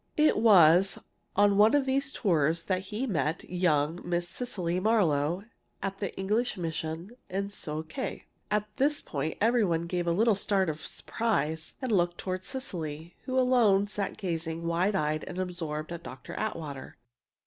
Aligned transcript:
"It 0.17 0.35
was 0.39 0.97
on 1.35 1.57
one 1.57 1.75
of 1.75 1.85
these 1.85 2.11
tours 2.11 2.63
that 2.63 2.85
he 2.89 3.05
met 3.05 3.47
young 3.47 4.01
Miss 4.03 4.27
Cecily 4.27 4.79
Marlowe 4.79 5.43
at 5.83 5.99
the 5.99 6.11
English 6.17 6.57
mission 6.57 7.11
in 7.29 7.49
Sio 7.49 7.83
khé" 7.83 8.23
At 8.49 8.65
this 8.77 8.99
point 8.99 9.37
every 9.39 9.63
one 9.63 9.83
gave 9.85 10.07
a 10.07 10.11
little 10.11 10.33
start 10.33 10.69
of 10.69 10.83
surprise 10.83 11.75
and 11.83 11.91
looked 11.91 12.17
toward 12.17 12.43
Cecily, 12.43 13.15
who 13.25 13.37
alone 13.37 13.85
sat 13.85 14.17
gazing, 14.17 14.65
wide 14.65 14.95
eyed 14.95 15.23
and 15.25 15.37
absorbed, 15.37 15.91
at 15.91 16.01
Dr. 16.01 16.33
Atwater. 16.33 16.97